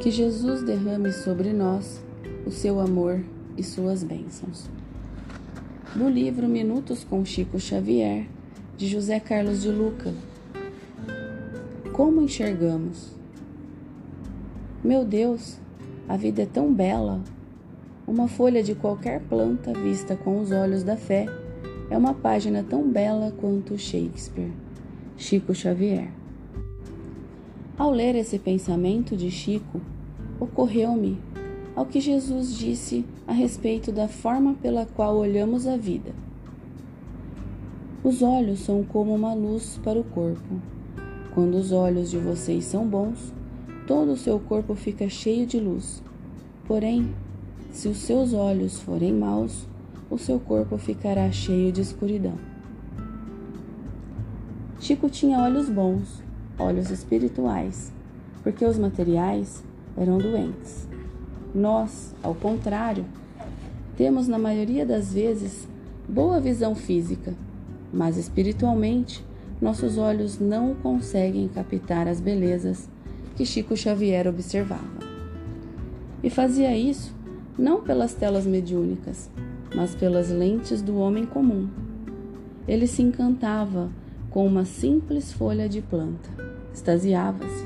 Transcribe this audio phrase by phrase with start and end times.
[0.00, 2.00] Que Jesus derrame sobre nós
[2.46, 3.24] o seu amor
[3.56, 4.70] e suas bênçãos.
[5.94, 8.28] Do livro Minutos com Chico Xavier,
[8.76, 10.12] de José Carlos de Luca.
[11.92, 13.16] Como enxergamos?
[14.84, 15.58] Meu Deus,
[16.08, 17.20] a vida é tão bela.
[18.06, 21.26] Uma folha de qualquer planta vista com os olhos da fé
[21.90, 24.52] é uma página tão bela quanto Shakespeare.
[25.16, 26.10] Chico Xavier.
[27.78, 29.82] Ao ler esse pensamento de Chico,
[30.40, 31.18] ocorreu-me
[31.74, 36.14] ao que Jesus disse a respeito da forma pela qual olhamos a vida.
[38.02, 40.58] Os olhos são como uma luz para o corpo.
[41.34, 43.34] Quando os olhos de vocês são bons,
[43.86, 46.02] todo o seu corpo fica cheio de luz.
[46.66, 47.14] Porém,
[47.72, 49.66] se os seus olhos forem maus,
[50.08, 52.38] o seu corpo ficará cheio de escuridão.
[54.80, 56.22] Chico tinha olhos bons,
[56.58, 57.92] olhos espirituais,
[58.42, 59.62] porque os materiais
[59.96, 60.86] eram doentes.
[61.54, 63.04] Nós, ao contrário,
[63.96, 65.66] temos na maioria das vezes
[66.08, 67.34] boa visão física,
[67.92, 69.24] mas espiritualmente
[69.60, 72.88] nossos olhos não conseguem captar as belezas
[73.34, 75.06] que Chico Xavier observava.
[76.22, 77.14] E fazia isso
[77.58, 79.30] não pelas telas mediúnicas,
[79.74, 81.68] mas pelas lentes do homem comum.
[82.68, 83.90] Ele se encantava
[84.36, 86.28] com uma simples folha de planta,
[86.70, 87.64] extasiava-se.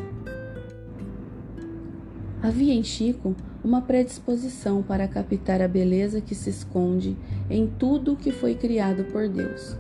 [2.41, 7.17] Havia em Chico uma predisposição para captar a beleza que se esconde
[7.51, 9.77] em tudo que foi criado por Deus.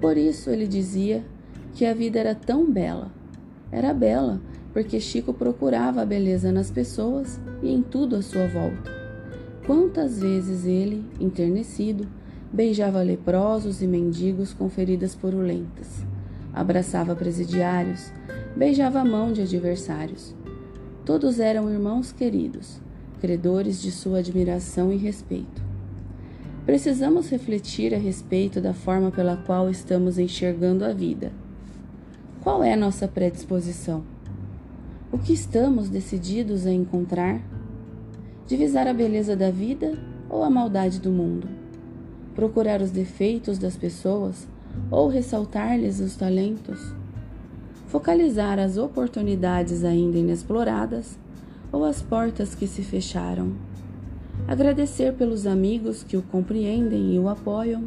[0.00, 1.24] Por isso ele dizia
[1.72, 3.10] que a vida era tão bela.
[3.72, 4.40] Era bela
[4.72, 8.88] porque Chico procurava a beleza nas pessoas e em tudo à sua volta.
[9.66, 12.06] Quantas vezes ele, enternecido,
[12.54, 16.04] beijava leprosos e mendigos com feridas purulentas,
[16.52, 18.12] abraçava presidiários,
[18.54, 20.32] beijava a mão de adversários.
[21.04, 22.80] Todos eram irmãos queridos,
[23.20, 25.64] credores de sua admiração e respeito.
[26.64, 31.32] Precisamos refletir a respeito da forma pela qual estamos enxergando a vida.
[32.40, 34.04] Qual é a nossa predisposição?
[35.10, 37.42] O que estamos decididos a encontrar?
[38.46, 39.98] Divisar a beleza da vida
[40.30, 41.63] ou a maldade do mundo?
[42.34, 44.48] Procurar os defeitos das pessoas
[44.90, 46.92] ou ressaltar-lhes os talentos?
[47.86, 51.16] Focalizar as oportunidades ainda inexploradas
[51.70, 53.52] ou as portas que se fecharam.
[54.48, 57.84] Agradecer pelos amigos que o compreendem e o apoiam,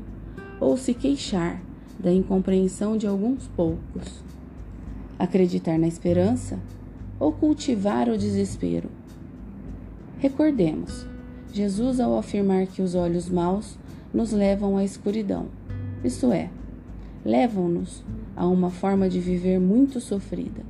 [0.60, 1.62] ou se queixar
[2.00, 4.24] da incompreensão de alguns poucos.
[5.20, 6.58] Acreditar na esperança
[7.20, 8.90] ou cultivar o desespero.
[10.20, 11.06] Recordemos,
[11.52, 13.78] Jesus, ao afirmar que os olhos maus
[14.14, 15.48] nos levam à escuridão,
[16.04, 16.50] isto é,
[17.26, 18.04] levam-nos
[18.36, 20.62] a uma forma de viver muito sofrida.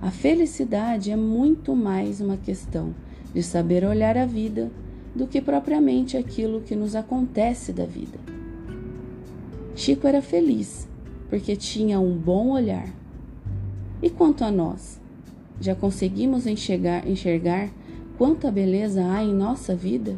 [0.00, 2.94] A felicidade é muito mais uma questão
[3.32, 4.70] de saber olhar a vida
[5.14, 8.18] do que propriamente aquilo que nos acontece da vida.
[9.74, 10.88] Chico era feliz
[11.28, 12.88] porque tinha um bom olhar.
[14.02, 15.00] E quanto a nós?
[15.60, 17.70] Já conseguimos enxergar, enxergar
[18.18, 20.16] quanta beleza há em nossa vida?